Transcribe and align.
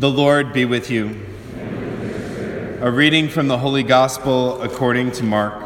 The 0.00 0.08
Lord 0.08 0.54
be 0.54 0.64
with 0.64 0.90
you. 0.90 1.26
A 2.80 2.90
reading 2.90 3.28
from 3.28 3.48
the 3.48 3.58
Holy 3.58 3.82
Gospel 3.82 4.62
according 4.62 5.12
to 5.12 5.24
Mark. 5.24 5.62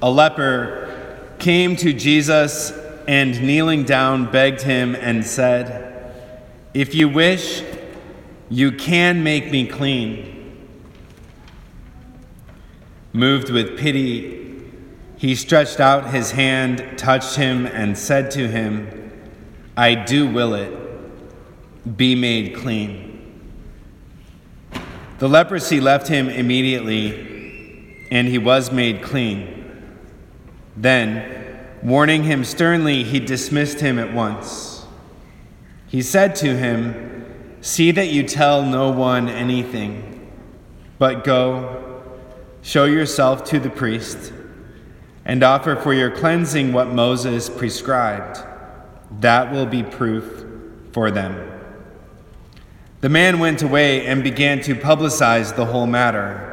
A 0.00 0.10
leper 0.10 1.28
came 1.38 1.76
to 1.76 1.92
Jesus 1.92 2.72
and 3.06 3.42
kneeling 3.42 3.84
down 3.84 4.32
begged 4.32 4.62
him 4.62 4.94
and 4.94 5.26
said, 5.26 6.14
If 6.72 6.94
you 6.94 7.10
wish, 7.10 7.62
you 8.48 8.72
can 8.72 9.22
make 9.22 9.50
me 9.50 9.66
clean. 9.66 10.56
Moved 13.12 13.50
with 13.50 13.78
pity, 13.78 14.39
he 15.20 15.34
stretched 15.34 15.80
out 15.80 16.14
his 16.14 16.30
hand, 16.30 16.96
touched 16.96 17.36
him, 17.36 17.66
and 17.66 17.98
said 17.98 18.30
to 18.30 18.48
him, 18.48 19.12
I 19.76 19.94
do 19.94 20.26
will 20.26 20.54
it. 20.54 20.72
Be 21.98 22.14
made 22.14 22.56
clean. 22.56 23.52
The 25.18 25.28
leprosy 25.28 25.78
left 25.78 26.08
him 26.08 26.30
immediately, 26.30 28.06
and 28.10 28.28
he 28.28 28.38
was 28.38 28.72
made 28.72 29.02
clean. 29.02 29.92
Then, 30.74 31.58
warning 31.82 32.24
him 32.24 32.42
sternly, 32.42 33.04
he 33.04 33.20
dismissed 33.20 33.80
him 33.80 33.98
at 33.98 34.14
once. 34.14 34.86
He 35.86 36.00
said 36.00 36.34
to 36.36 36.56
him, 36.56 37.58
See 37.60 37.90
that 37.90 38.08
you 38.08 38.22
tell 38.22 38.62
no 38.62 38.90
one 38.90 39.28
anything, 39.28 40.32
but 40.98 41.24
go, 41.24 42.02
show 42.62 42.86
yourself 42.86 43.44
to 43.50 43.60
the 43.60 43.68
priest, 43.68 44.32
and 45.24 45.42
offer 45.42 45.76
for 45.76 45.92
your 45.92 46.10
cleansing 46.10 46.72
what 46.72 46.88
Moses 46.88 47.48
prescribed. 47.48 48.38
That 49.20 49.52
will 49.52 49.66
be 49.66 49.82
proof 49.82 50.44
for 50.92 51.10
them. 51.10 51.48
The 53.00 53.08
man 53.08 53.38
went 53.38 53.62
away 53.62 54.06
and 54.06 54.22
began 54.22 54.60
to 54.62 54.74
publicize 54.74 55.56
the 55.56 55.66
whole 55.66 55.86
matter. 55.86 56.46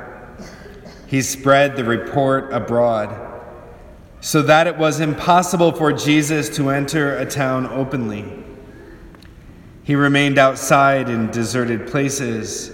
He 1.07 1.21
spread 1.21 1.75
the 1.75 1.83
report 1.83 2.51
abroad 2.53 3.27
so 4.21 4.41
that 4.41 4.67
it 4.67 4.77
was 4.77 4.99
impossible 4.99 5.71
for 5.71 5.93
Jesus 5.93 6.49
to 6.57 6.69
enter 6.69 7.17
a 7.17 7.25
town 7.25 7.67
openly. 7.67 8.43
He 9.83 9.95
remained 9.95 10.37
outside 10.37 11.07
in 11.07 11.31
deserted 11.31 11.87
places, 11.87 12.71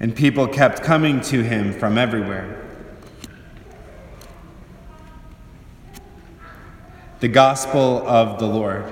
and 0.00 0.14
people 0.14 0.46
kept 0.46 0.82
coming 0.82 1.20
to 1.22 1.42
him 1.42 1.72
from 1.72 1.96
everywhere. 1.96 2.67
The 7.20 7.28
Gospel 7.28 8.06
of 8.06 8.38
the 8.38 8.46
Lord. 8.46 8.84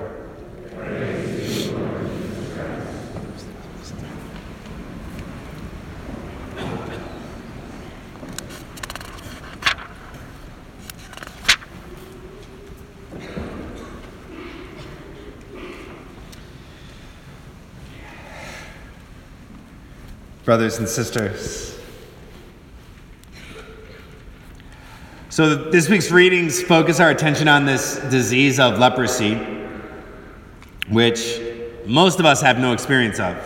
brothers 20.47 20.79
and 20.79 20.87
sisters. 20.87 21.76
So, 25.37 25.53
this 25.53 25.87
week's 25.87 26.09
readings 26.09 26.63
focus 26.63 26.99
our 26.99 27.11
attention 27.11 27.47
on 27.47 27.63
this 27.63 27.97
disease 28.09 28.59
of 28.59 28.79
leprosy, 28.79 29.35
which 30.89 31.39
most 31.85 32.19
of 32.19 32.25
us 32.25 32.41
have 32.41 32.57
no 32.57 32.73
experience 32.73 33.19
of. 33.19 33.37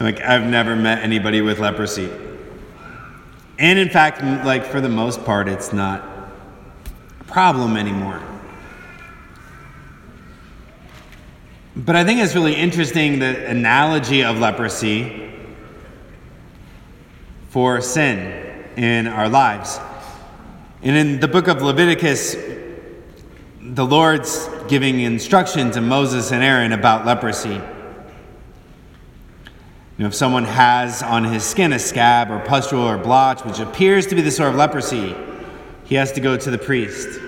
Like, 0.00 0.20
I've 0.20 0.42
never 0.42 0.74
met 0.74 0.98
anybody 0.98 1.42
with 1.42 1.60
leprosy. 1.60 2.10
And 3.56 3.78
in 3.78 3.88
fact, 3.88 4.20
like, 4.44 4.64
for 4.64 4.80
the 4.80 4.88
most 4.88 5.24
part, 5.24 5.46
it's 5.46 5.72
not 5.72 6.02
a 7.20 7.24
problem 7.28 7.76
anymore. 7.76 8.20
But 11.76 11.94
I 11.94 12.02
think 12.02 12.18
it's 12.18 12.34
really 12.34 12.56
interesting 12.56 13.20
the 13.20 13.46
analogy 13.46 14.24
of 14.24 14.40
leprosy 14.40 15.30
for 17.50 17.80
sin 17.80 18.41
in 18.76 19.06
our 19.06 19.28
lives. 19.28 19.78
And 20.82 20.96
in 20.96 21.20
the 21.20 21.28
book 21.28 21.48
of 21.48 21.62
Leviticus, 21.62 22.36
the 23.60 23.86
Lord's 23.86 24.48
giving 24.68 25.00
instruction 25.00 25.70
to 25.72 25.80
Moses 25.80 26.32
and 26.32 26.42
Aaron 26.42 26.72
about 26.72 27.06
leprosy. 27.06 27.50
You 27.50 27.62
know, 29.98 30.06
if 30.06 30.14
someone 30.14 30.44
has 30.44 31.02
on 31.02 31.24
his 31.24 31.44
skin 31.44 31.72
a 31.72 31.78
scab 31.78 32.30
or 32.30 32.40
pustule 32.40 32.80
or 32.80 32.98
blotch, 32.98 33.44
which 33.44 33.60
appears 33.60 34.06
to 34.08 34.14
be 34.14 34.22
the 34.22 34.30
sort 34.30 34.48
of 34.48 34.56
leprosy, 34.56 35.14
he 35.84 35.94
has 35.94 36.12
to 36.12 36.20
go 36.20 36.36
to 36.36 36.50
the 36.50 36.58
priest. 36.58 37.20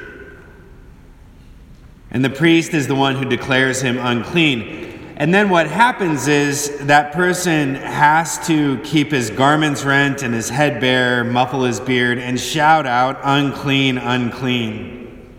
And 2.11 2.25
the 2.25 2.31
priest 2.31 2.75
is 2.75 2.87
the 2.87 2.95
one 2.95 3.17
who 3.17 3.25
declares 3.25 3.81
him 3.81 3.99
unclean. 3.99 4.94
And 5.17 5.33
then 5.33 5.49
what 5.49 5.69
happens 5.69 6.27
is 6.27 6.77
that 6.87 7.13
person 7.13 7.77
has 7.77 8.45
to 8.49 8.79
keep 8.79 9.13
his 9.13 9.31
garments 9.31 9.85
rent 9.85 10.23
and 10.23 10.35
his 10.35 10.49
head 10.49 10.81
bare, 10.81 11.23
muffle 11.23 11.63
his 11.63 11.79
beard, 11.79 12.19
and 12.19 12.39
shout 12.39 12.85
out, 12.85 13.21
unclean, 13.23 13.97
unclean. 13.97 15.31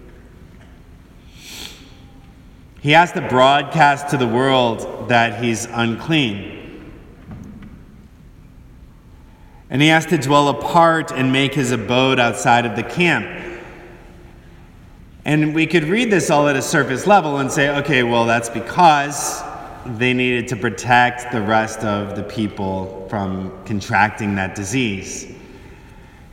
He 2.80 2.92
has 2.92 3.12
to 3.14 3.22
broadcast 3.28 4.10
to 4.10 4.18
the 4.18 4.28
world 4.28 5.10
that 5.10 5.44
he's 5.44 5.66
unclean. 5.66 6.54
And 9.70 9.82
he 9.82 9.90
has 9.90 10.06
to 10.06 10.18
dwell 10.18 10.48
apart 10.48 11.12
and 11.12 11.34
make 11.34 11.54
his 11.54 11.72
abode 11.72 12.18
outside 12.18 12.66
of 12.66 12.78
the 12.78 12.84
camp. 12.84 13.28
And 15.26 15.54
we 15.54 15.68
could 15.68 15.86
read 15.86 16.12
this 16.12 16.30
all 16.30 16.48
at 16.48 16.56
a 16.56 16.62
surface 16.62 17.06
level 17.08 17.40
and 17.40 17.52
say, 17.52 17.76
okay, 17.80 18.04
well, 18.04 18.26
that's 18.26 18.48
because 18.48 19.44
they 19.86 20.14
needed 20.14 20.48
to 20.50 20.56
protect 20.56 21.32
the 21.32 21.42
rest 21.42 21.80
of 21.80 22.16
the 22.16 22.24
people 22.24 23.08
from 23.10 23.64
contracting 23.66 24.36
that 24.36 24.56
disease. 24.56 25.32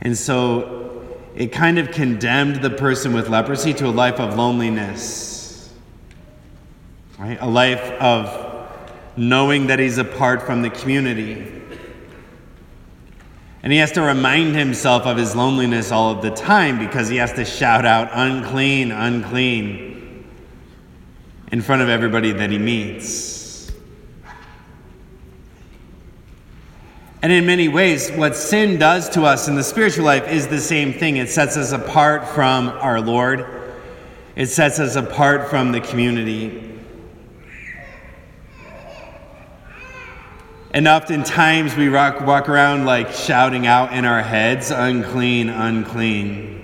And 0.01 0.17
so 0.17 1.17
it 1.35 1.51
kind 1.51 1.79
of 1.79 1.91
condemned 1.91 2.61
the 2.61 2.69
person 2.69 3.13
with 3.13 3.29
leprosy 3.29 3.73
to 3.75 3.87
a 3.87 3.89
life 3.89 4.19
of 4.19 4.35
loneliness, 4.35 5.73
right? 7.17 7.37
A 7.41 7.47
life 7.47 7.91
of 8.01 8.69
knowing 9.15 9.67
that 9.67 9.79
he's 9.79 9.97
apart 9.97 10.43
from 10.43 10.61
the 10.61 10.69
community. 10.69 11.61
And 13.61 13.71
he 13.71 13.77
has 13.77 13.91
to 13.93 14.01
remind 14.01 14.55
himself 14.55 15.05
of 15.05 15.15
his 15.15 15.35
loneliness 15.35 15.91
all 15.91 16.11
of 16.11 16.21
the 16.21 16.31
time 16.31 16.79
because 16.79 17.07
he 17.07 17.17
has 17.17 17.31
to 17.33 17.45
shout 17.45 17.85
out, 17.85 18.09
unclean, 18.11 18.91
unclean, 18.91 20.25
in 21.51 21.61
front 21.61 21.81
of 21.81 21.87
everybody 21.87 22.31
that 22.31 22.49
he 22.49 22.57
meets. 22.57 23.42
And 27.23 27.31
in 27.31 27.45
many 27.45 27.69
ways, 27.69 28.11
what 28.11 28.35
sin 28.35 28.77
does 28.77 29.07
to 29.11 29.23
us 29.23 29.47
in 29.47 29.55
the 29.55 29.63
spiritual 29.63 30.03
life 30.03 30.27
is 30.27 30.47
the 30.47 30.59
same 30.59 30.91
thing. 30.91 31.15
It 31.15 31.29
sets 31.29 31.55
us 31.55 31.71
apart 31.71 32.27
from 32.27 32.67
our 32.67 32.99
Lord, 32.99 33.47
it 34.35 34.47
sets 34.47 34.77
us 34.77 34.97
apart 34.97 35.49
from 35.49 35.71
the 35.71 35.79
community. 35.79 36.69
And 40.71 40.85
oftentimes 40.85 41.77
we 41.77 41.87
rock, 41.87 42.19
walk 42.19 42.49
around 42.49 42.83
like 42.83 43.11
shouting 43.11 43.67
out 43.67 43.93
in 43.93 44.03
our 44.03 44.21
heads, 44.21 44.69
unclean, 44.69 45.47
unclean. 45.47 46.62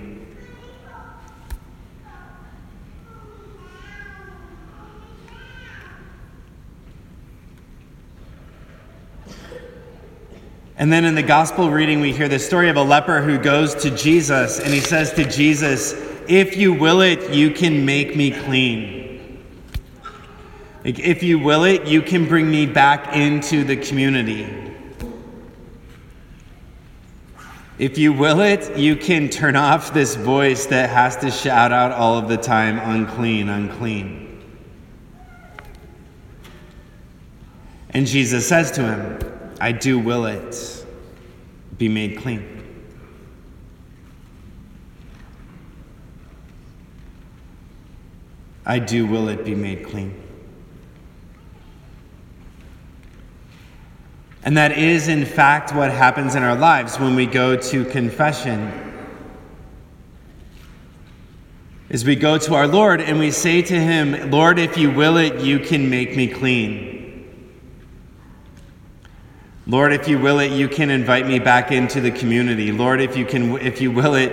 And 10.80 10.90
then 10.90 11.04
in 11.04 11.14
the 11.14 11.22
gospel 11.22 11.70
reading, 11.70 12.00
we 12.00 12.10
hear 12.10 12.26
the 12.26 12.38
story 12.38 12.70
of 12.70 12.76
a 12.76 12.82
leper 12.82 13.20
who 13.20 13.36
goes 13.36 13.74
to 13.74 13.90
Jesus 13.90 14.58
and 14.58 14.72
he 14.72 14.80
says 14.80 15.12
to 15.12 15.28
Jesus, 15.28 15.92
If 16.26 16.56
you 16.56 16.72
will 16.72 17.02
it, 17.02 17.34
you 17.34 17.50
can 17.50 17.84
make 17.84 18.16
me 18.16 18.30
clean. 18.30 19.44
Like, 20.82 20.98
if 20.98 21.22
you 21.22 21.38
will 21.38 21.64
it, 21.64 21.86
you 21.86 22.00
can 22.00 22.26
bring 22.26 22.50
me 22.50 22.64
back 22.64 23.14
into 23.14 23.62
the 23.62 23.76
community. 23.76 24.48
If 27.78 27.98
you 27.98 28.14
will 28.14 28.40
it, 28.40 28.78
you 28.78 28.96
can 28.96 29.28
turn 29.28 29.56
off 29.56 29.92
this 29.92 30.14
voice 30.14 30.64
that 30.66 30.88
has 30.88 31.14
to 31.18 31.30
shout 31.30 31.72
out 31.72 31.92
all 31.92 32.16
of 32.16 32.26
the 32.26 32.38
time, 32.38 32.78
unclean, 32.78 33.50
unclean. 33.50 34.42
And 37.90 38.06
Jesus 38.06 38.48
says 38.48 38.70
to 38.72 38.80
him, 38.80 39.29
I 39.60 39.72
do 39.72 39.98
will 39.98 40.24
it. 40.24 40.86
Be 41.76 41.88
made 41.88 42.18
clean. 42.18 42.56
I 48.64 48.78
do 48.78 49.06
will 49.06 49.28
it 49.28 49.44
be 49.44 49.54
made 49.54 49.84
clean. 49.84 50.14
And 54.42 54.56
that 54.56 54.78
is, 54.78 55.08
in 55.08 55.26
fact, 55.26 55.74
what 55.74 55.90
happens 55.90 56.34
in 56.34 56.42
our 56.42 56.54
lives 56.54 56.98
when 56.98 57.14
we 57.14 57.26
go 57.26 57.56
to 57.56 57.84
confession. 57.84 58.72
Is 61.90 62.04
we 62.04 62.16
go 62.16 62.38
to 62.38 62.54
our 62.54 62.66
Lord 62.66 63.00
and 63.00 63.18
we 63.18 63.30
say 63.32 63.60
to 63.60 63.78
Him, 63.78 64.30
Lord, 64.30 64.58
if 64.58 64.78
you 64.78 64.90
will 64.90 65.16
it, 65.18 65.40
you 65.40 65.58
can 65.58 65.90
make 65.90 66.16
me 66.16 66.28
clean. 66.28 66.89
Lord, 69.66 69.92
if 69.92 70.08
you 70.08 70.18
will 70.18 70.38
it, 70.40 70.52
you 70.52 70.68
can 70.68 70.90
invite 70.90 71.26
me 71.26 71.38
back 71.38 71.70
into 71.70 72.00
the 72.00 72.10
community. 72.10 72.72
Lord, 72.72 73.00
if 73.00 73.16
you 73.16 73.24
can, 73.24 73.58
if 73.58 73.80
you 73.80 73.90
will 73.90 74.14
it, 74.14 74.32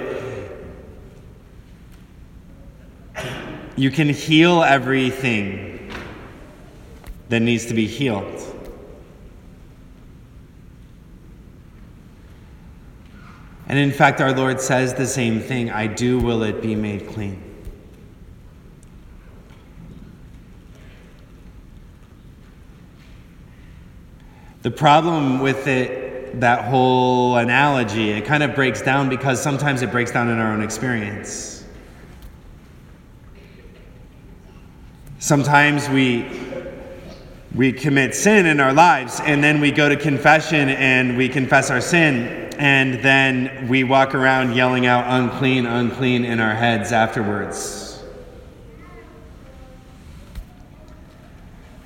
you 3.76 3.92
can 3.92 4.10
heal 4.10 4.64
everything 4.64 5.92
that 7.30 7.42
needs 7.42 7.66
to 7.68 7.74
be 7.74 7.88
healed. 7.88 8.44
And 13.68 13.78
in 13.78 13.92
fact, 13.92 14.22
our 14.22 14.32
Lord 14.32 14.62
says 14.62 14.94
the 14.94 15.06
same 15.06 15.42
thing 15.42 15.70
I 15.70 15.88
do 15.88 16.20
will 16.20 16.42
it 16.44 16.62
be 16.62 16.74
made 16.74 17.08
clean. 17.10 17.47
The 24.68 24.72
problem 24.72 25.40
with 25.40 25.66
it, 25.66 26.42
that 26.42 26.66
whole 26.66 27.38
analogy, 27.38 28.10
it 28.10 28.26
kind 28.26 28.44
of 28.44 28.54
breaks 28.54 28.82
down 28.82 29.08
because 29.08 29.42
sometimes 29.42 29.82
it 29.82 29.92
breaks 29.92 30.12
down 30.12 30.28
in 30.28 30.40
our 30.40 30.52
own 30.52 30.62
experience. 30.62 31.64
Sometimes 35.20 35.88
we 35.88 36.30
we 37.56 37.72
commit 37.72 38.14
sin 38.14 38.46
in 38.46 38.60
our 38.60 38.74
lives 38.74 39.22
and 39.22 39.42
then 39.42 39.62
we 39.62 39.72
go 39.72 39.88
to 39.88 39.96
confession 39.96 40.68
and 40.68 41.16
we 41.16 41.30
confess 41.30 41.72
our 41.72 41.80
sin 41.80 42.52
and 42.60 43.02
then 43.02 43.70
we 43.70 43.86
walk 43.86 44.14
around 44.14 44.54
yelling 44.54 44.86
out 44.86 45.06
unclean, 45.08 45.66
unclean 45.66 46.26
in 46.26 46.42
our 46.42 46.56
heads 46.56 46.92
afterwards. 46.92 47.97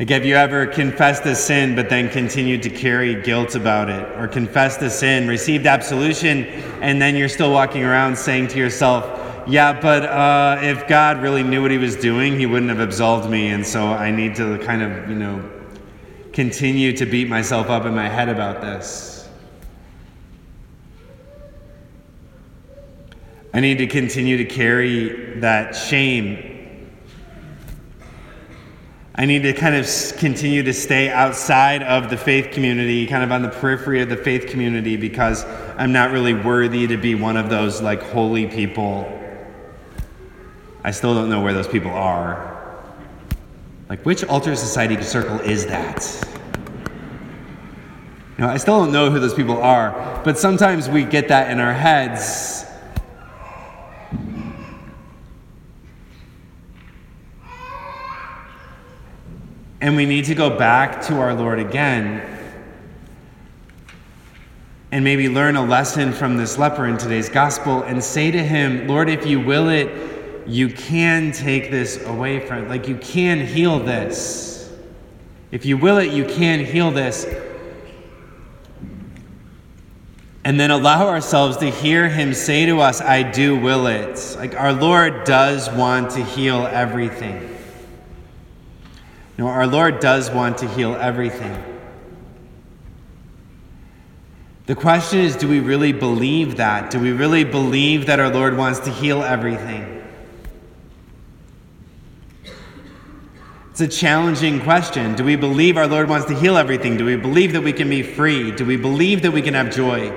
Like, 0.01 0.09
have 0.09 0.25
you 0.25 0.33
ever 0.33 0.65
confessed 0.65 1.23
a 1.27 1.35
sin 1.35 1.75
but 1.75 1.87
then 1.87 2.09
continued 2.09 2.63
to 2.63 2.71
carry 2.71 3.21
guilt 3.21 3.53
about 3.53 3.87
it? 3.87 4.03
Or 4.17 4.27
confessed 4.27 4.81
a 4.81 4.89
sin, 4.89 5.27
received 5.27 5.67
absolution, 5.67 6.45
and 6.81 6.99
then 6.99 7.15
you're 7.15 7.29
still 7.29 7.51
walking 7.51 7.83
around 7.83 8.17
saying 8.17 8.47
to 8.47 8.57
yourself, 8.57 9.05
yeah, 9.47 9.79
but 9.79 10.05
uh, 10.05 10.57
if 10.63 10.87
God 10.87 11.21
really 11.21 11.43
knew 11.43 11.61
what 11.61 11.69
he 11.69 11.77
was 11.77 11.95
doing, 11.95 12.39
he 12.39 12.47
wouldn't 12.47 12.71
have 12.71 12.79
absolved 12.79 13.29
me, 13.29 13.49
and 13.49 13.63
so 13.63 13.89
I 13.89 14.09
need 14.09 14.33
to 14.37 14.57
kind 14.65 14.81
of, 14.81 15.07
you 15.07 15.13
know, 15.13 15.47
continue 16.33 16.97
to 16.97 17.05
beat 17.05 17.29
myself 17.29 17.69
up 17.69 17.85
in 17.85 17.93
my 17.93 18.09
head 18.09 18.27
about 18.27 18.59
this. 18.59 19.29
I 23.53 23.59
need 23.59 23.77
to 23.77 23.85
continue 23.85 24.37
to 24.37 24.45
carry 24.45 25.39
that 25.41 25.75
shame. 25.75 26.50
I 29.13 29.25
need 29.25 29.43
to 29.43 29.51
kind 29.51 29.75
of 29.75 29.87
continue 30.17 30.63
to 30.63 30.73
stay 30.73 31.09
outside 31.09 31.83
of 31.83 32.09
the 32.09 32.15
faith 32.15 32.51
community, 32.51 33.05
kind 33.07 33.23
of 33.23 33.31
on 33.31 33.41
the 33.41 33.49
periphery 33.49 34.01
of 34.01 34.07
the 34.07 34.15
faith 34.15 34.47
community, 34.47 34.95
because 34.95 35.43
I'm 35.77 35.91
not 35.91 36.11
really 36.11 36.33
worthy 36.33 36.87
to 36.87 36.95
be 36.95 37.15
one 37.15 37.35
of 37.35 37.49
those 37.49 37.81
like 37.81 38.01
holy 38.01 38.47
people. 38.47 39.17
I 40.83 40.91
still 40.91 41.13
don't 41.13 41.29
know 41.29 41.41
where 41.41 41.53
those 41.53 41.67
people 41.67 41.91
are. 41.91 42.57
Like, 43.89 44.05
which 44.05 44.23
altar 44.23 44.55
society 44.55 44.99
circle 45.01 45.41
is 45.41 45.65
that? 45.65 46.27
You 48.37 48.45
know, 48.45 48.47
I 48.47 48.55
still 48.55 48.79
don't 48.79 48.93
know 48.93 49.11
who 49.11 49.19
those 49.19 49.33
people 49.33 49.61
are, 49.61 50.21
but 50.23 50.39
sometimes 50.39 50.87
we 50.87 51.03
get 51.03 51.27
that 51.27 51.51
in 51.51 51.59
our 51.59 51.73
heads 51.73 52.65
And 59.81 59.95
we 59.95 60.05
need 60.05 60.25
to 60.25 60.35
go 60.35 60.55
back 60.55 61.01
to 61.07 61.19
our 61.19 61.33
Lord 61.33 61.57
again 61.57 62.21
and 64.91 65.03
maybe 65.03 65.27
learn 65.27 65.55
a 65.55 65.63
lesson 65.63 66.13
from 66.13 66.37
this 66.37 66.57
leper 66.57 66.85
in 66.85 66.97
today's 66.97 67.29
gospel 67.29 67.81
and 67.83 68.03
say 68.03 68.29
to 68.29 68.43
him, 68.43 68.87
Lord, 68.87 69.09
if 69.09 69.25
you 69.25 69.39
will 69.39 69.69
it, 69.69 70.47
you 70.47 70.69
can 70.69 71.31
take 71.31 71.71
this 71.71 72.05
away 72.05 72.45
from, 72.45 72.67
like, 72.67 72.87
you 72.87 72.97
can 72.97 73.45
heal 73.45 73.79
this. 73.79 74.71
If 75.49 75.65
you 75.65 75.77
will 75.77 75.97
it, 75.97 76.11
you 76.11 76.25
can 76.25 76.63
heal 76.63 76.91
this. 76.91 77.25
And 80.43 80.59
then 80.59 80.71
allow 80.71 81.07
ourselves 81.07 81.57
to 81.57 81.69
hear 81.69 82.09
him 82.09 82.33
say 82.33 82.65
to 82.65 82.81
us, 82.81 83.01
I 83.01 83.23
do 83.23 83.59
will 83.59 83.87
it. 83.87 84.35
Like, 84.37 84.55
our 84.55 84.73
Lord 84.73 85.23
does 85.23 85.69
want 85.71 86.11
to 86.11 86.23
heal 86.23 86.67
everything. 86.67 87.50
No, 89.41 89.47
our 89.47 89.65
Lord 89.65 89.99
does 89.99 90.29
want 90.29 90.59
to 90.59 90.67
heal 90.67 90.93
everything. 90.93 91.57
The 94.67 94.75
question 94.75 95.17
is 95.17 95.35
do 95.35 95.47
we 95.47 95.59
really 95.59 95.93
believe 95.93 96.57
that? 96.57 96.91
Do 96.91 96.99
we 96.99 97.11
really 97.11 97.43
believe 97.43 98.05
that 98.05 98.19
our 98.19 98.29
Lord 98.29 98.55
wants 98.55 98.81
to 98.81 98.91
heal 98.91 99.23
everything? 99.23 100.05
It's 103.71 103.81
a 103.81 103.87
challenging 103.87 104.61
question. 104.61 105.15
Do 105.15 105.23
we 105.23 105.35
believe 105.35 105.75
our 105.75 105.87
Lord 105.87 106.07
wants 106.07 106.27
to 106.27 106.39
heal 106.39 106.55
everything? 106.55 106.95
Do 106.95 107.05
we 107.05 107.15
believe 107.15 107.53
that 107.53 107.63
we 107.63 107.73
can 107.73 107.89
be 107.89 108.03
free? 108.03 108.51
Do 108.51 108.63
we 108.63 108.77
believe 108.77 109.23
that 109.23 109.31
we 109.31 109.41
can 109.41 109.55
have 109.55 109.73
joy? 109.73 110.11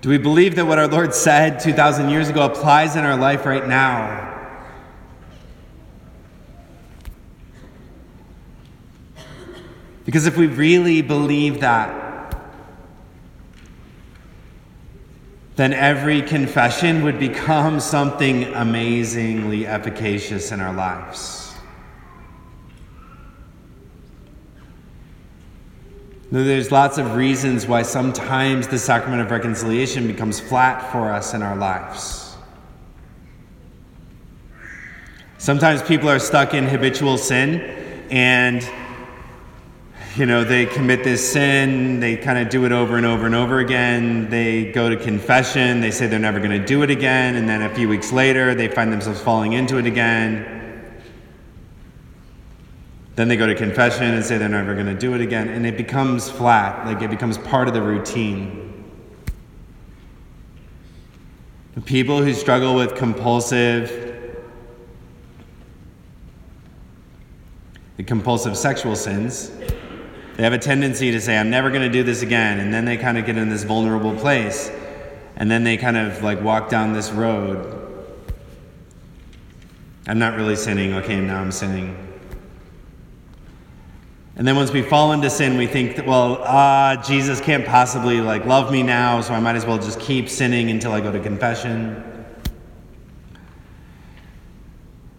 Do 0.00 0.08
we 0.08 0.16
believe 0.16 0.56
that 0.56 0.64
what 0.64 0.78
our 0.78 0.88
Lord 0.88 1.12
said 1.12 1.60
2,000 1.60 2.08
years 2.08 2.30
ago 2.30 2.46
applies 2.46 2.96
in 2.96 3.04
our 3.04 3.18
life 3.18 3.44
right 3.44 3.68
now? 3.68 4.29
Because 10.10 10.26
if 10.26 10.36
we 10.36 10.48
really 10.48 11.02
believe 11.02 11.60
that, 11.60 12.36
then 15.54 15.72
every 15.72 16.20
confession 16.20 17.04
would 17.04 17.20
become 17.20 17.78
something 17.94 18.42
amazingly 18.54 19.68
efficacious 19.68 20.50
in 20.50 20.60
our 20.60 20.74
lives. 20.74 21.54
Now, 26.32 26.42
there's 26.42 26.72
lots 26.72 26.98
of 26.98 27.14
reasons 27.14 27.68
why 27.68 27.82
sometimes 27.82 28.66
the 28.66 28.80
sacrament 28.80 29.22
of 29.22 29.30
reconciliation 29.30 30.08
becomes 30.08 30.40
flat 30.40 30.90
for 30.90 31.12
us 31.12 31.34
in 31.34 31.42
our 31.42 31.54
lives. 31.54 32.34
Sometimes 35.38 35.84
people 35.84 36.10
are 36.10 36.18
stuck 36.18 36.52
in 36.52 36.64
habitual 36.66 37.16
sin 37.16 37.60
and 38.10 38.68
you 40.16 40.26
know, 40.26 40.42
they 40.42 40.66
commit 40.66 41.04
this 41.04 41.32
sin, 41.32 42.00
they 42.00 42.16
kind 42.16 42.38
of 42.38 42.48
do 42.48 42.64
it 42.64 42.72
over 42.72 42.96
and 42.96 43.06
over 43.06 43.26
and 43.26 43.34
over 43.34 43.60
again. 43.60 44.28
They 44.28 44.72
go 44.72 44.88
to 44.88 44.96
confession, 44.96 45.80
they 45.80 45.92
say 45.92 46.08
they're 46.08 46.18
never 46.18 46.40
going 46.40 46.50
to 46.50 46.66
do 46.66 46.82
it 46.82 46.90
again, 46.90 47.36
and 47.36 47.48
then 47.48 47.62
a 47.62 47.72
few 47.74 47.88
weeks 47.88 48.10
later, 48.10 48.54
they 48.54 48.66
find 48.66 48.92
themselves 48.92 49.20
falling 49.20 49.52
into 49.52 49.78
it 49.78 49.86
again. 49.86 50.56
Then 53.14 53.28
they 53.28 53.36
go 53.36 53.46
to 53.46 53.54
confession 53.54 54.14
and 54.14 54.24
say 54.24 54.36
they're 54.36 54.48
never 54.48 54.74
going 54.74 54.86
to 54.86 54.94
do 54.94 55.14
it 55.14 55.20
again, 55.20 55.48
and 55.48 55.64
it 55.64 55.76
becomes 55.76 56.28
flat, 56.28 56.86
like 56.86 57.02
it 57.02 57.10
becomes 57.10 57.38
part 57.38 57.68
of 57.68 57.74
the 57.74 57.82
routine. 57.82 58.66
The 61.74 61.80
people 61.80 62.20
who 62.20 62.34
struggle 62.34 62.74
with 62.74 62.96
compulsive, 62.96 64.16
the 67.96 68.02
compulsive 68.02 68.56
sexual 68.56 68.96
sins, 68.96 69.52
they 70.40 70.44
have 70.44 70.54
a 70.54 70.58
tendency 70.58 71.10
to 71.10 71.20
say, 71.20 71.36
I'm 71.36 71.50
never 71.50 71.68
going 71.68 71.82
to 71.82 71.90
do 71.90 72.02
this 72.02 72.22
again. 72.22 72.60
And 72.60 72.72
then 72.72 72.86
they 72.86 72.96
kind 72.96 73.18
of 73.18 73.26
get 73.26 73.36
in 73.36 73.50
this 73.50 73.62
vulnerable 73.62 74.16
place. 74.16 74.72
And 75.36 75.50
then 75.50 75.64
they 75.64 75.76
kind 75.76 75.98
of 75.98 76.22
like 76.22 76.40
walk 76.40 76.70
down 76.70 76.94
this 76.94 77.10
road. 77.10 78.08
I'm 80.06 80.18
not 80.18 80.36
really 80.36 80.56
sinning. 80.56 80.94
Okay, 80.94 81.20
now 81.20 81.42
I'm 81.42 81.52
sinning. 81.52 81.94
And 84.36 84.48
then 84.48 84.56
once 84.56 84.72
we 84.72 84.80
fall 84.80 85.12
into 85.12 85.28
sin, 85.28 85.58
we 85.58 85.66
think, 85.66 85.96
that, 85.96 86.06
well, 86.06 86.38
ah, 86.40 86.92
uh, 86.92 87.02
Jesus 87.02 87.38
can't 87.42 87.66
possibly 87.66 88.22
like 88.22 88.46
love 88.46 88.72
me 88.72 88.82
now, 88.82 89.20
so 89.20 89.34
I 89.34 89.40
might 89.40 89.56
as 89.56 89.66
well 89.66 89.76
just 89.76 90.00
keep 90.00 90.26
sinning 90.26 90.70
until 90.70 90.92
I 90.92 91.02
go 91.02 91.12
to 91.12 91.20
confession. 91.20 92.02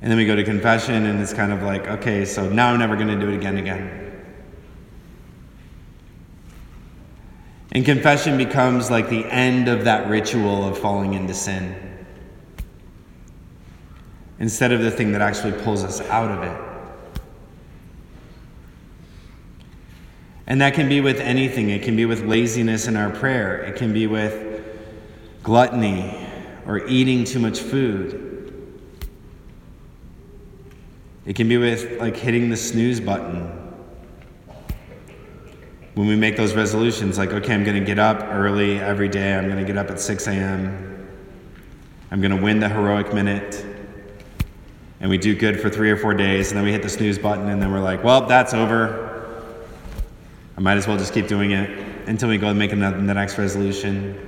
And 0.02 0.10
then 0.10 0.18
we 0.18 0.26
go 0.26 0.36
to 0.36 0.44
confession, 0.44 1.06
and 1.06 1.22
it's 1.22 1.32
kind 1.32 1.52
of 1.52 1.62
like, 1.62 1.86
okay, 1.86 2.26
so 2.26 2.50
now 2.50 2.74
I'm 2.74 2.80
never 2.80 2.96
going 2.96 3.10
to 3.10 3.20
do 3.20 3.30
it 3.30 3.36
again 3.36 3.58
again. 3.58 4.01
And 7.74 7.86
confession 7.86 8.38
becomes 8.38 8.92
like 8.92 9.10
the 9.10 9.26
end 9.26 9.68
of 9.68 9.86
that 9.86 10.10
ritual 10.10 10.68
of 10.68 10.78
falling 10.78 11.14
into 11.14 11.34
sin. 11.34 11.76
instead 14.42 14.72
of 14.72 14.82
the 14.82 14.90
thing 14.90 15.12
that 15.12 15.22
actually 15.22 15.52
pulls 15.62 15.84
us 15.84 16.02
out 16.10 16.32
of 16.32 16.42
it. 16.42 17.22
And 20.48 20.60
that 20.62 20.74
can 20.74 20.90
be 20.90 21.00
with 21.00 21.20
anything. 21.20 21.70
It 21.70 21.84
can 21.84 21.96
be 21.96 22.06
with 22.06 22.24
laziness 22.24 22.88
in 22.88 22.98
our 22.98 23.12
prayer, 23.12 23.62
it 23.62 23.76
can 23.76 23.94
be 23.94 24.08
with 24.08 24.66
gluttony 25.44 26.28
or 26.66 26.86
eating 26.88 27.24
too 27.24 27.40
much 27.40 27.60
food. 27.60 28.28
It 31.28 31.36
can 31.36 31.48
be 31.48 31.58
with 31.58 32.00
like 32.00 32.18
hitting 32.18 32.50
the 32.50 32.58
snooze 32.58 33.00
button. 33.00 33.61
When 35.94 36.08
we 36.08 36.16
make 36.16 36.38
those 36.38 36.54
resolutions, 36.54 37.18
like, 37.18 37.32
okay, 37.32 37.54
I'm 37.54 37.64
going 37.64 37.80
to 37.80 37.86
get 37.86 38.00
up 38.00 38.24
early 38.24 38.80
every 38.80 39.10
day, 39.10 39.36
I'm 39.36 39.46
going 39.46 39.58
to 39.58 39.66
get 39.66 39.78
up 39.78 39.90
at 39.90 40.00
6 40.00 40.28
a.m., 40.28 40.88
I'm 42.12 42.22
going 42.22 42.36
to 42.36 42.42
win 42.42 42.60
the 42.60 42.70
heroic 42.70 43.14
minute, 43.14 43.66
and 45.00 45.10
we 45.10 45.18
do 45.18 45.36
good 45.36 45.60
for 45.60 45.70
three 45.70 45.90
or 45.92 45.98
four 45.98 46.14
days, 46.14 46.52
and 46.52 46.58
then 46.58 46.66
we 46.66 46.72
hit 46.72 46.82
the 46.82 46.90
snooze 46.90 47.18
button, 47.18 47.50
and 47.50 47.62
then 47.62 47.72
we're 47.72 47.82
like, 47.82 48.04
well, 48.04 48.26
that's 48.26 48.54
over. 48.54 49.10
I 50.58 50.62
might 50.62 50.78
as 50.78 50.88
well 50.88 50.98
just 50.98 51.14
keep 51.14 51.28
doing 51.28 51.52
it 51.52 51.70
until 52.08 52.30
we 52.30 52.38
go 52.38 52.48
and 52.48 52.60
make 52.60 52.72
the 52.72 52.76
next 52.76 53.38
resolution. 53.38 54.28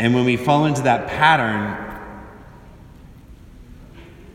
And 0.00 0.14
when 0.14 0.24
we 0.24 0.36
fall 0.36 0.66
into 0.66 0.82
that 0.82 1.08
pattern, 1.08 1.84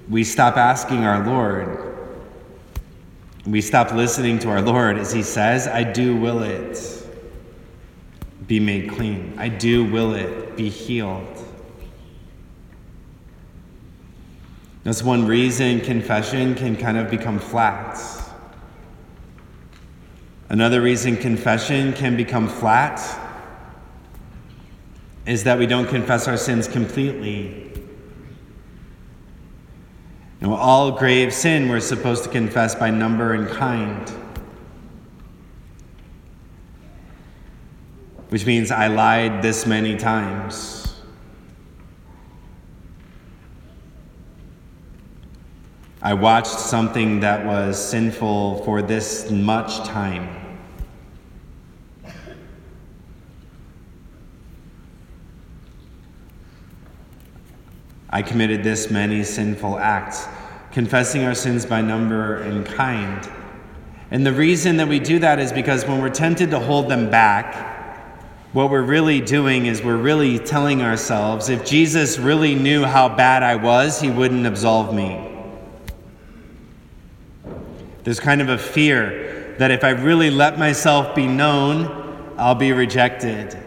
we 0.09 0.23
stop 0.23 0.57
asking 0.57 1.05
our 1.05 1.25
Lord. 1.25 1.92
We 3.45 3.59
stop 3.59 3.91
listening 3.91 4.39
to 4.39 4.49
our 4.49 4.61
Lord 4.61 4.97
as 4.97 5.11
He 5.11 5.21
says, 5.21 5.67
I 5.67 5.83
do 5.83 6.15
will 6.15 6.43
it 6.43 7.07
be 8.47 8.59
made 8.59 8.89
clean. 8.89 9.33
I 9.37 9.49
do 9.49 9.83
will 9.83 10.13
it 10.13 10.55
be 10.55 10.69
healed. 10.69 11.27
That's 14.83 15.01
one 15.01 15.25
reason 15.25 15.81
confession 15.81 16.55
can 16.55 16.75
kind 16.75 16.97
of 16.97 17.09
become 17.09 17.39
flat. 17.39 17.99
Another 20.49 20.81
reason 20.81 21.17
confession 21.17 21.93
can 21.93 22.15
become 22.15 22.47
flat 22.47 23.01
is 25.25 25.45
that 25.45 25.57
we 25.57 25.65
don't 25.65 25.87
confess 25.87 26.27
our 26.27 26.37
sins 26.37 26.67
completely. 26.67 27.71
And 30.43 30.51
all 30.51 30.91
grave 30.91 31.33
sin 31.33 31.69
we're 31.69 31.79
supposed 31.79 32.25
to 32.25 32.29
confess 32.29 32.75
by 32.75 32.89
number 32.89 33.31
and 33.31 33.47
kind. 33.47 34.09
Which 38.27 38.45
means 38.45 38.69
I 38.69 38.87
lied 38.87 39.41
this 39.41 39.65
many 39.65 39.95
times. 39.95 41.01
I 46.01 46.13
watched 46.13 46.59
something 46.59 47.21
that 47.21 47.45
was 47.45 47.81
sinful 47.81 48.65
for 48.65 48.81
this 48.81 49.31
much 49.31 49.77
time. 49.87 50.42
I 58.13 58.21
committed 58.21 58.63
this 58.63 58.91
many 58.91 59.23
sinful 59.23 59.79
acts, 59.79 60.27
confessing 60.71 61.23
our 61.23 61.33
sins 61.33 61.65
by 61.65 61.81
number 61.81 62.35
and 62.43 62.63
kind. 62.63 63.27
And 64.11 64.23
the 64.23 64.31
reason 64.31 64.77
that 64.77 64.87
we 64.87 64.99
do 64.99 65.17
that 65.17 65.39
is 65.39 65.51
because 65.51 65.87
when 65.87 65.99
we're 65.99 66.09
tempted 66.11 66.51
to 66.51 66.59
hold 66.59 66.89
them 66.89 67.09
back, 67.09 67.71
what 68.53 68.69
we're 68.69 68.83
really 68.83 69.19
doing 69.19 69.65
is 69.65 69.81
we're 69.81 69.97
really 69.97 70.37
telling 70.37 70.83
ourselves 70.83 71.49
if 71.49 71.65
Jesus 71.65 72.19
really 72.19 72.53
knew 72.53 72.85
how 72.85 73.09
bad 73.09 73.41
I 73.41 73.55
was, 73.55 73.99
he 73.99 74.11
wouldn't 74.11 74.45
absolve 74.45 74.93
me. 74.93 75.35
There's 78.03 78.19
kind 78.19 78.41
of 78.41 78.49
a 78.49 78.59
fear 78.59 79.55
that 79.57 79.71
if 79.71 79.83
I 79.83 79.89
really 79.89 80.29
let 80.29 80.59
myself 80.59 81.15
be 81.15 81.25
known, 81.25 82.35
I'll 82.37 82.53
be 82.53 82.73
rejected. 82.73 83.57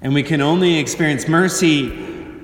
And 0.00 0.14
we 0.14 0.22
can 0.22 0.40
only 0.40 0.78
experience 0.78 1.26
mercy 1.26 1.88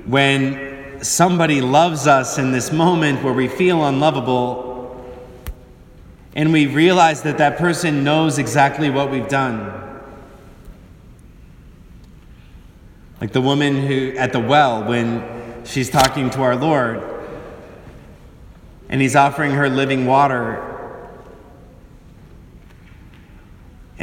when 0.07 1.03
somebody 1.03 1.61
loves 1.61 2.07
us 2.07 2.39
in 2.39 2.51
this 2.51 2.73
moment 2.73 3.23
where 3.23 3.33
we 3.33 3.47
feel 3.47 3.85
unlovable 3.85 4.75
and 6.35 6.53
we 6.53 6.67
realize 6.67 7.23
that 7.23 7.39
that 7.39 7.59
person 7.59 8.03
knows 8.03 8.39
exactly 8.39 8.91
what 8.91 9.11
we've 9.11 9.29
done. 9.29 9.73
Like 13.21 13.33
the 13.33 13.41
woman 13.41 13.87
who 13.87 14.15
at 14.17 14.33
the 14.33 14.41
well 14.41 14.83
when 14.83 15.65
she's 15.65 15.89
talking 15.89 16.31
to 16.31 16.43
our 16.43 16.57
Lord 16.57 17.03
and 18.89 19.01
he's 19.01 19.15
offering 19.15 19.53
her 19.53 19.69
living 19.69 20.07
water 20.07 20.74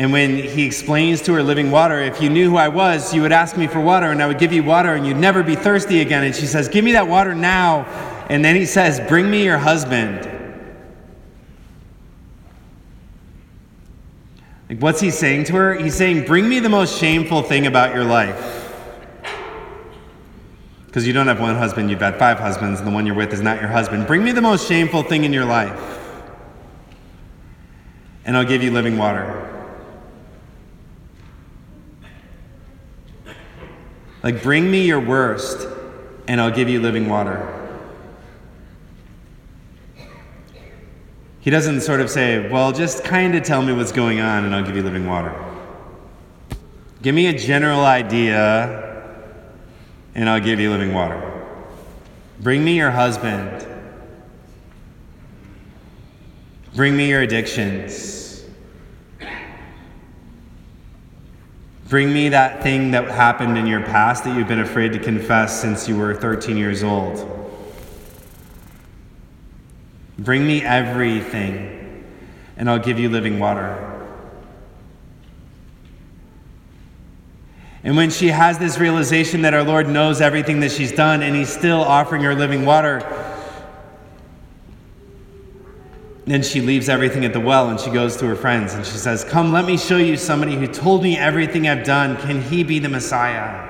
And 0.01 0.12
when 0.12 0.36
he 0.36 0.65
explains 0.65 1.22
to 1.22 1.34
her 1.34 1.43
living 1.43 1.70
water, 1.70 2.00
if 2.00 2.20
you 2.20 2.27
knew 2.31 2.50
who 2.50 2.58
I 2.58 2.70
was, 2.70 3.13
you 3.13 3.22
would 3.22 3.31
ask 3.31 3.55
me 3.55 3.67
for 3.67 3.79
water, 3.79 4.08
and 4.08 4.20
I 4.20 4.25
would 4.25 4.39
give 4.39 4.51
you 4.51 4.63
water, 4.63 4.96
and 4.96 5.05
you'd 5.05 5.17
never 5.17 5.43
be 5.43 5.53
thirsty 5.53 6.01
again. 6.01 6.24
And 6.24 6.36
she 6.36 6.48
says, 6.48 6.67
Give 6.67 6.84
me 6.84 6.93
that 6.93 7.08
water 7.08 7.36
now. 7.36 7.84
And 8.27 8.43
then 8.43 8.55
he 8.55 8.65
says, 8.65 9.00
Bring 9.08 9.29
me 9.29 9.43
your 9.43 9.60
husband. 9.60 10.25
Like, 14.67 14.79
what's 14.79 15.00
he 15.00 15.12
saying 15.12 15.43
to 15.43 15.53
her? 15.53 15.75
He's 15.75 15.93
saying, 15.93 16.25
Bring 16.25 16.50
me 16.50 16.58
the 16.58 16.67
most 16.67 16.98
shameful 16.98 17.43
thing 17.43 17.67
about 17.67 17.93
your 17.93 18.03
life. 18.03 18.74
Because 20.88 21.05
you 21.05 21.13
don't 21.13 21.27
have 21.27 21.39
one 21.39 21.53
husband, 21.53 21.91
you've 21.91 22.00
had 22.00 22.17
five 22.17 22.39
husbands, 22.39 22.79
and 22.79 22.88
the 22.88 22.91
one 22.91 23.05
you're 23.05 23.13
with 23.13 23.34
is 23.34 23.41
not 23.41 23.62
your 23.62 23.70
husband. 23.70 24.08
Bring 24.08 24.24
me 24.24 24.31
the 24.31 24.41
most 24.41 24.67
shameful 24.67 25.03
thing 25.03 25.25
in 25.25 25.31
your 25.31 25.46
life, 25.46 25.79
and 28.25 28.36
I'll 28.36 28.43
give 28.43 28.63
you 28.63 28.72
living 28.72 28.98
water. 28.98 29.60
Like, 34.24 34.44
bring 34.44 34.70
me 34.70 34.86
your 34.86 35.00
worst, 35.00 35.68
and 36.28 36.40
I'll 36.40 36.51
give 36.51 36.70
you 36.70 36.80
living 36.80 37.10
water. 37.10 37.58
He 41.40 41.50
doesn't 41.50 41.82
sort 41.82 42.01
of 42.01 42.10
say, 42.10 42.48
well, 42.50 42.72
just 42.72 43.04
kind 43.04 43.34
of 43.36 43.44
tell 43.44 43.63
me 43.63 43.74
what's 43.74 43.92
going 43.92 44.20
on, 44.20 44.46
and 44.46 44.54
I'll 44.54 44.63
give 44.63 44.75
you 44.75 44.84
living 44.84 45.08
water. 45.08 45.34
Give 47.01 47.16
me 47.16 47.28
a 47.28 47.34
general 47.34 47.84
idea, 47.84 49.04
and 50.13 50.30
I'll 50.30 50.40
give 50.40 50.60
you 50.60 50.70
living 50.70 50.94
water. 50.94 51.20
Bring 52.42 52.63
me 52.63 52.78
your 52.78 52.92
husband. 52.92 53.68
Bring 56.75 56.96
me 56.96 57.10
your 57.10 57.22
addictions. 57.22 58.21
Bring 61.91 62.13
me 62.13 62.29
that 62.29 62.63
thing 62.63 62.91
that 62.91 63.10
happened 63.10 63.57
in 63.57 63.67
your 63.67 63.81
past 63.81 64.24
that 64.24 64.38
you've 64.38 64.48
been 64.48 64.62
afraid 64.62 64.93
to 64.93 65.00
confess 65.00 65.60
since 65.60 65.89
you 65.89 65.98
were 65.98 66.15
13 66.15 66.55
years 66.55 66.83
old. 66.83 67.27
Bring 70.17 70.48
me 70.48 70.63
everything, 70.63 72.05
and 72.55 72.69
I'll 72.69 72.79
give 72.79 72.98
you 72.98 73.10
living 73.10 73.39
water. 73.39 74.07
And 77.83 77.98
when 77.98 78.10
she 78.10 78.27
has 78.27 78.57
this 78.57 78.77
realization 78.77 79.41
that 79.41 79.53
our 79.53 79.63
Lord 79.63 79.89
knows 79.89 80.21
everything 80.21 80.62
that 80.62 80.71
she's 80.71 80.93
done 80.93 81.21
and 81.21 81.36
He's 81.36 81.51
still 81.51 81.81
offering 81.81 82.24
her 82.24 82.33
living 82.33 82.65
water, 82.65 83.01
then 86.32 86.42
she 86.42 86.62
leaves 86.62 86.88
everything 86.88 87.26
at 87.26 87.34
the 87.34 87.40
well 87.42 87.70
and 87.70 87.78
she 87.78 87.90
goes 87.90 88.16
to 88.16 88.26
her 88.26 88.38
friends 88.38 88.74
and 88.74 88.86
she 88.86 88.98
says, 88.98 89.26
Come, 89.26 89.52
let 89.52 89.66
me 89.66 89.76
show 89.76 89.98
you 89.98 90.16
somebody 90.16 90.56
who 90.56 90.66
told 90.66 91.04
me 91.04 91.18
everything 91.18 91.68
I've 91.68 91.84
done. 91.84 92.16
Can 92.16 92.42
he 92.42 92.64
be 92.64 92.80
the 92.80 92.88
Messiah? 92.88 93.68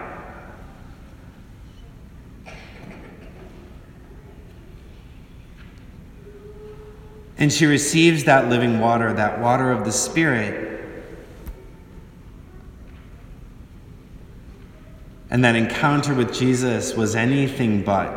And 7.40 7.52
she 7.52 7.66
receives 7.66 8.26
that 8.26 8.50
living 8.50 8.80
water, 8.80 9.12
that 9.12 9.40
water 9.40 9.72
of 9.72 9.84
the 9.84 9.92
Spirit. 9.92 10.86
And 15.32 15.44
that 15.44 15.56
encounter 15.56 16.14
with 16.14 16.32
Jesus 16.32 16.94
was 16.94 17.16
anything 17.16 17.82
but 17.82 18.12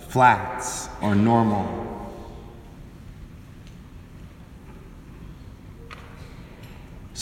flat 0.00 0.66
or 1.00 1.14
normal. 1.14 2.01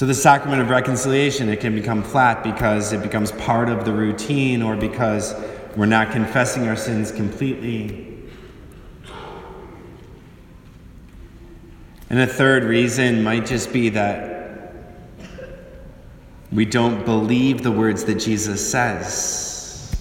So, 0.00 0.06
the 0.06 0.14
sacrament 0.14 0.62
of 0.62 0.70
reconciliation, 0.70 1.50
it 1.50 1.60
can 1.60 1.74
become 1.74 2.02
flat 2.02 2.42
because 2.42 2.94
it 2.94 3.02
becomes 3.02 3.32
part 3.32 3.68
of 3.68 3.84
the 3.84 3.92
routine 3.92 4.62
or 4.62 4.74
because 4.74 5.34
we're 5.76 5.84
not 5.84 6.10
confessing 6.10 6.66
our 6.68 6.74
sins 6.74 7.12
completely. 7.12 8.16
And 12.08 12.18
a 12.18 12.26
third 12.26 12.64
reason 12.64 13.22
might 13.22 13.44
just 13.44 13.74
be 13.74 13.90
that 13.90 14.74
We 16.50 16.64
don't 16.64 17.04
believe 17.04 17.62
the 17.62 17.70
words 17.70 18.04
that 18.04 18.14
Jesus 18.14 18.70
says. 18.70 19.94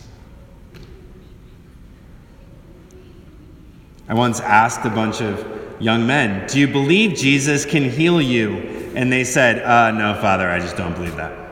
I 4.07 4.13
once 4.13 4.39
asked 4.39 4.85
a 4.85 4.89
bunch 4.89 5.19
of 5.21 5.45
young 5.81 6.07
men, 6.07 6.47
Do 6.47 6.57
you 6.57 6.69
believe 6.69 7.17
Jesus 7.17 7.65
can 7.65 7.83
heal 7.83 8.21
you? 8.21 8.78
And 8.95 9.11
they 9.11 9.23
said, 9.23 9.63
uh, 9.63 9.91
No, 9.91 10.19
Father, 10.19 10.49
I 10.49 10.59
just 10.59 10.75
don't 10.75 10.93
believe 10.93 11.15
that. 11.15 11.49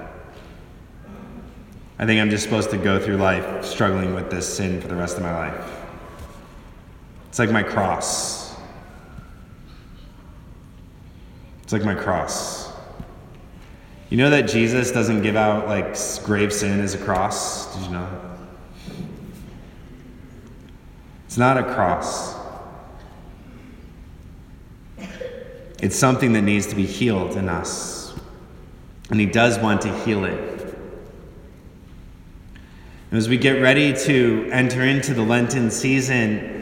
I 2.00 2.06
think 2.06 2.22
I'm 2.22 2.30
just 2.30 2.44
supposed 2.44 2.70
to 2.72 2.78
go 2.78 3.00
through 3.00 3.18
life 3.18 3.66
struggling 3.66 4.14
with 4.14 4.30
this 4.30 4.58
sin 4.58 4.80
for 4.82 4.88
the 4.88 4.96
rest 4.96 5.18
of 5.18 5.24
my 5.24 5.36
life. 5.36 5.72
It's 7.30 7.40
like 7.40 7.52
my 7.52 7.64
cross. 7.64 8.56
It's 11.64 11.74
like 11.74 11.84
my 11.84 11.96
cross. 11.96 12.72
You 14.10 14.18
know 14.18 14.30
that 14.30 14.44
Jesus 14.44 14.92
doesn't 14.92 15.22
give 15.22 15.36
out 15.36 15.68
like 15.68 15.98
grave 16.24 16.54
sin 16.54 16.80
as 16.80 16.94
a 16.94 16.98
cross? 16.98 17.76
Did 17.76 17.86
you 17.86 17.92
know? 17.92 18.38
It's 21.26 21.38
not 21.38 21.58
a 21.58 21.64
cross. 21.64 22.37
It's 25.80 25.96
something 25.96 26.34
that 26.34 26.42
needs 26.42 26.68
to 26.68 26.76
be 26.76 26.86
healed 26.86 27.38
in 27.38 27.50
us. 27.50 28.14
And 29.10 29.20
He 29.20 29.26
does 29.26 29.60
want 29.60 29.82
to 29.82 29.96
heal 30.00 30.26
it. 30.26 30.58
And 33.10 33.18
As 33.18 33.30
we 33.30 33.38
get 33.38 33.62
ready 33.62 33.94
to 33.94 34.50
enter 34.52 34.84
into 34.84 35.14
the 35.14 35.22
Lenten 35.22 35.72
season, 35.72 36.58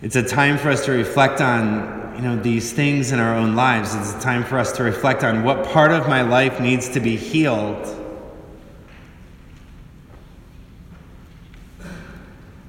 it's 0.00 0.16
a 0.16 0.22
time 0.22 0.58
for 0.58 0.70
us 0.70 0.84
to 0.86 0.92
reflect 0.92 1.40
on 1.40 2.14
you 2.16 2.22
know 2.22 2.36
these 2.36 2.72
things 2.72 3.12
in 3.12 3.18
our 3.18 3.34
own 3.34 3.54
lives. 3.54 3.94
It's 3.94 4.14
a 4.14 4.20
time 4.20 4.44
for 4.44 4.58
us 4.58 4.72
to 4.72 4.82
reflect 4.82 5.24
on 5.24 5.42
what 5.42 5.66
part 5.66 5.90
of 5.90 6.08
my 6.08 6.22
life 6.22 6.60
needs 6.60 6.88
to 6.90 7.00
be 7.00 7.16
healed. 7.16 7.98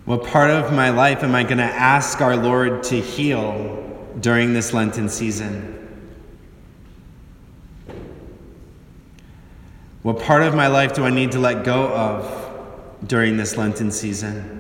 What 0.06 0.26
part 0.26 0.50
of 0.50 0.74
my 0.74 0.90
life 0.90 1.24
am 1.24 1.34
I 1.34 1.44
going 1.44 1.60
to 1.60 1.64
ask 1.64 2.20
our 2.20 2.36
Lord 2.36 2.84
to 2.84 3.00
heal 3.00 3.83
during 4.20 4.54
this 4.54 4.74
Lenten 4.74 5.10
season? 5.10 5.80
What 10.04 10.20
part 10.20 10.44
of 10.44 10.54
my 10.54 10.68
life 10.68 10.94
do 10.94 11.06
I 11.06 11.10
need 11.10 11.32
to 11.32 11.40
let 11.40 11.64
go 11.64 11.88
of 11.88 13.08
during 13.08 13.38
this 13.38 13.58
Lenten 13.58 13.90
season? 13.90 14.60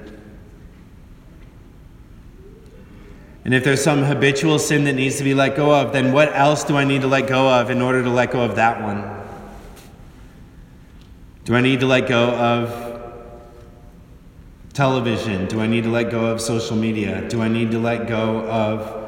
And 3.46 3.54
if 3.54 3.66
there's 3.66 3.84
some 3.84 4.04
habitual 4.04 4.58
sin 4.58 4.86
that 4.86 4.94
needs 4.94 5.18
to 5.18 5.24
be 5.26 5.34
let 5.34 5.58
go 5.58 5.74
of, 5.74 5.92
then 5.92 6.14
what 6.14 6.34
else 6.34 6.64
do 6.64 6.78
I 6.78 6.86
need 6.86 7.02
to 7.02 7.08
let 7.08 7.28
go 7.28 7.50
of 7.50 7.70
in 7.70 7.82
order 7.82 8.02
to 8.02 8.10
let 8.10 8.32
go 8.32 8.42
of 8.42 8.56
that 8.56 8.82
one? 8.82 9.04
Do 11.44 11.54
I 11.54 11.60
need 11.60 11.82
to 11.82 11.86
let 11.86 12.08
go 12.08 12.30
of 12.30 12.94
television? 14.72 15.48
Do 15.48 15.60
I 15.60 15.68
need 15.68 15.84
to 15.84 15.90
let 15.90 16.10
go 16.10 16.28
of 16.28 16.40
social 16.40 16.78
media? 16.78 17.28
Do 17.28 17.42
I 17.42 17.50
need 17.50 17.72
to 17.72 17.80
let 17.80 18.08
go 18.08 18.48
of 18.48 19.03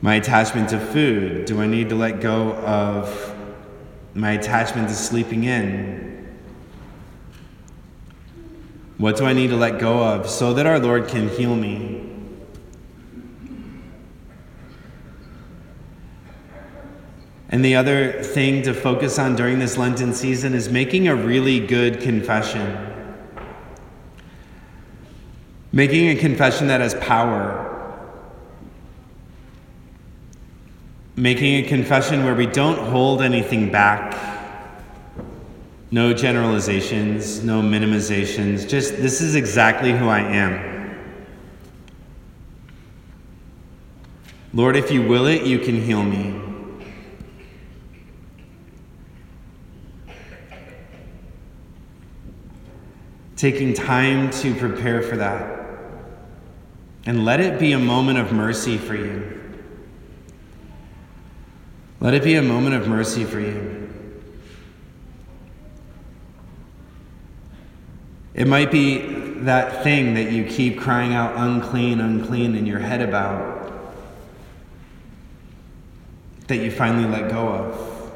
my 0.00 0.14
attachment 0.14 0.68
to 0.70 0.78
food? 0.78 1.44
Do 1.44 1.60
I 1.60 1.66
need 1.66 1.88
to 1.88 1.94
let 1.94 2.20
go 2.20 2.52
of 2.54 3.34
my 4.14 4.32
attachment 4.32 4.88
to 4.88 4.94
sleeping 4.94 5.44
in? 5.44 6.08
What 8.98 9.16
do 9.16 9.24
I 9.24 9.32
need 9.32 9.50
to 9.50 9.56
let 9.56 9.78
go 9.78 10.02
of 10.02 10.28
so 10.28 10.52
that 10.54 10.66
our 10.66 10.78
Lord 10.78 11.08
can 11.08 11.28
heal 11.28 11.54
me? 11.54 12.04
And 17.50 17.64
the 17.64 17.76
other 17.76 18.22
thing 18.22 18.62
to 18.62 18.74
focus 18.74 19.18
on 19.18 19.34
during 19.34 19.58
this 19.58 19.78
Lenten 19.78 20.12
season 20.12 20.52
is 20.52 20.68
making 20.68 21.08
a 21.08 21.16
really 21.16 21.66
good 21.66 22.00
confession. 22.00 22.84
Making 25.72 26.08
a 26.08 26.16
confession 26.16 26.66
that 26.66 26.80
has 26.80 26.94
power. 26.96 27.67
Making 31.18 31.64
a 31.64 31.68
confession 31.68 32.24
where 32.24 32.34
we 32.36 32.46
don't 32.46 32.78
hold 32.78 33.22
anything 33.22 33.72
back. 33.72 34.16
No 35.90 36.14
generalizations, 36.14 37.42
no 37.42 37.60
minimizations. 37.60 38.68
Just, 38.68 38.96
this 38.98 39.20
is 39.20 39.34
exactly 39.34 39.90
who 39.90 40.06
I 40.08 40.20
am. 40.20 40.96
Lord, 44.54 44.76
if 44.76 44.92
you 44.92 45.08
will 45.08 45.26
it, 45.26 45.42
you 45.42 45.58
can 45.58 45.82
heal 45.82 46.04
me. 46.04 46.48
taking 53.38 53.72
time 53.72 54.30
to 54.30 54.52
prepare 54.56 55.00
for 55.00 55.16
that. 55.16 55.64
And 57.06 57.24
let 57.24 57.38
it 57.38 57.60
be 57.60 57.70
a 57.70 57.78
moment 57.78 58.18
of 58.18 58.32
mercy 58.32 58.76
for 58.76 58.96
you. 58.96 59.37
Let 62.08 62.14
it 62.14 62.24
be 62.24 62.36
a 62.36 62.42
moment 62.42 62.74
of 62.74 62.88
mercy 62.88 63.22
for 63.26 63.38
you. 63.38 63.86
It 68.32 68.48
might 68.48 68.70
be 68.70 69.00
that 69.40 69.84
thing 69.84 70.14
that 70.14 70.32
you 70.32 70.44
keep 70.44 70.80
crying 70.80 71.12
out 71.12 71.36
unclean, 71.36 72.00
unclean 72.00 72.54
in 72.54 72.64
your 72.64 72.78
head 72.78 73.02
about 73.02 73.70
that 76.46 76.56
you 76.56 76.70
finally 76.70 77.06
let 77.06 77.30
go 77.30 77.46
of. 77.46 78.10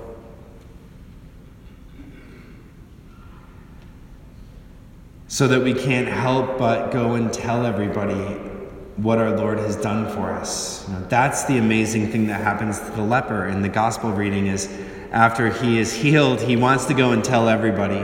so 5.28 5.48
that 5.48 5.62
we 5.62 5.74
can't 5.74 6.08
help 6.08 6.58
but 6.58 6.92
go 6.92 7.12
and 7.12 7.30
tell 7.30 7.66
everybody 7.66 8.51
what 8.96 9.18
our 9.18 9.36
Lord 9.36 9.58
has 9.58 9.76
done 9.76 10.10
for 10.14 10.32
us. 10.32 10.86
You 10.88 10.94
know, 10.94 11.06
that's 11.08 11.44
the 11.44 11.58
amazing 11.58 12.10
thing 12.10 12.26
that 12.26 12.40
happens 12.40 12.78
to 12.78 12.90
the 12.90 13.02
leper 13.02 13.46
in 13.46 13.62
the 13.62 13.68
gospel 13.68 14.12
reading 14.12 14.46
is 14.46 14.72
after 15.10 15.50
he 15.50 15.78
is 15.78 15.92
healed, 15.92 16.40
he 16.40 16.56
wants 16.56 16.86
to 16.86 16.94
go 16.94 17.12
and 17.12 17.24
tell 17.24 17.48
everybody. 17.48 18.02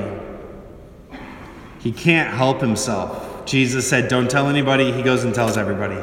He 1.79 1.93
can't 1.93 2.35
help 2.35 2.61
himself. 2.61 3.45
Jesus 3.47 3.89
said, 3.89 4.09
Don't 4.09 4.31
tell 4.31 4.49
anybody. 4.49 4.93
He 4.93 5.03
goes 5.03 5.25
and 5.25 5.35
tells 5.35 5.57
everybody. 5.57 6.01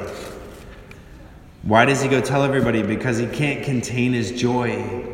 Why 1.64 1.86
does 1.86 2.02
he 2.02 2.08
go 2.08 2.22
tell 2.22 2.44
everybody? 2.44 2.84
Because 2.84 3.18
he 3.18 3.28
can't 3.28 3.64
contain 3.64 4.14
his 4.14 4.32
joy. 4.32 5.06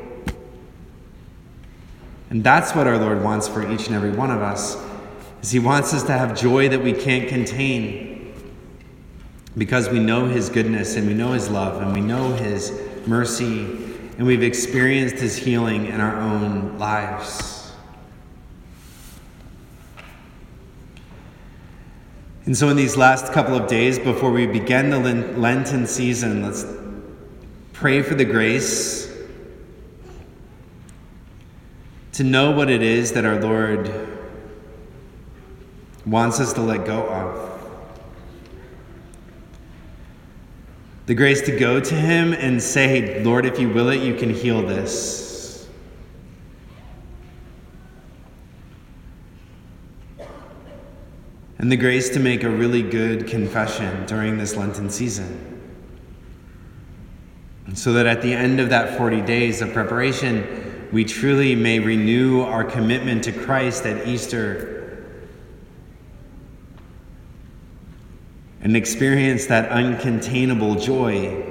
And 2.30 2.44
that's 2.44 2.74
what 2.76 2.88
our 2.88 2.98
Lord 2.98 3.24
wants 3.24 3.48
for 3.48 3.70
each 3.70 3.88
and 3.88 3.96
every 3.96 4.12
one 4.12 4.32
of 4.32 4.42
us 4.42 4.78
is 5.42 5.52
He 5.52 5.60
wants 5.60 5.94
us 5.94 6.04
to 6.04 6.14
have 6.14 6.40
joy 6.40 6.70
that 6.70 6.82
we 6.82 6.94
can't 6.94 7.28
contain 7.28 8.11
because 9.58 9.90
we 9.90 10.00
know 10.00 10.26
His 10.26 10.50
goodness 10.50 10.96
and 10.96 11.08
we 11.08 11.14
know 11.14 11.34
His 11.34 11.50
love 11.50 11.82
and 11.82 11.94
we 11.94 12.02
know 12.02 12.34
His 12.34 12.72
mercy 13.06 13.66
and 14.18 14.26
we've 14.26 14.44
experienced 14.44 15.16
His 15.16 15.36
healing 15.38 15.88
in 15.88 16.00
our 16.00 16.16
own 16.20 16.78
lives. 16.78 17.62
And 22.46 22.58
so, 22.58 22.70
in 22.70 22.76
these 22.76 22.98
last 22.98 23.32
couple 23.34 23.56
of 23.56 23.68
days 23.68 24.00
before 24.00 24.32
we 24.32 24.48
begin 24.48 24.90
the 24.90 25.00
Lenten 25.00 25.86
season, 25.86 26.42
let's 26.44 26.66
pray 27.72 28.02
for 28.02 28.16
the 28.16 28.26
grace 28.26 29.12
to 32.14 32.24
know 32.24 32.52
what 32.52 32.70
it 32.70 32.82
is 32.82 33.14
that 33.14 33.26
our 33.26 33.40
Lord 33.40 33.92
wants 36.06 36.40
us 36.40 36.54
to 36.54 36.62
let 36.62 36.86
go 36.86 37.08
of. 37.08 37.51
The 41.12 41.16
grace 41.16 41.42
to 41.42 41.52
go 41.52 41.82
to 41.82 41.94
Him 41.94 42.32
and 42.32 42.64
say, 42.64 43.22
Lord, 43.22 43.46
if 43.46 43.60
you 43.60 43.68
will 43.68 43.90
it, 43.90 44.02
you 44.02 44.16
can 44.16 44.30
heal 44.30 44.66
this. 44.66 45.68
And 51.58 51.70
the 51.70 51.76
grace 51.76 52.08
to 52.12 52.22
make 52.22 52.44
a 52.44 52.50
really 52.50 52.82
good 52.82 53.28
confession 53.28 54.06
during 54.06 54.38
this 54.38 54.56
Lenten 54.56 54.90
season. 54.90 55.62
So 57.74 57.92
that 57.92 58.06
at 58.06 58.22
the 58.22 58.32
end 58.32 58.62
of 58.62 58.70
that 58.70 58.98
40 58.98 59.20
days 59.20 59.62
of 59.62 59.74
preparation, 59.74 60.88
we 60.94 61.04
truly 61.04 61.56
may 61.56 61.80
renew 61.80 62.40
our 62.40 62.64
commitment 62.64 63.26
to 63.26 63.34
Christ 63.34 63.86
at 63.86 64.08
Easter 64.08 64.81
and 68.62 68.78
experience 68.78 69.48
that 69.48 69.70
uncontainable 69.72 70.82
joy 70.82 71.44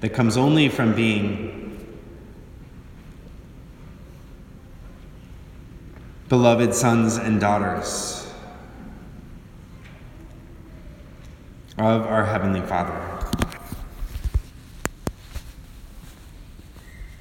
that 0.00 0.10
comes 0.10 0.36
only 0.36 0.68
from 0.68 0.94
being 0.94 1.58
beloved 6.28 6.74
sons 6.74 7.16
and 7.16 7.40
daughters 7.40 8.26
of 11.78 12.06
our 12.06 12.24
Heavenly 12.24 12.60
Father. 12.62 13.11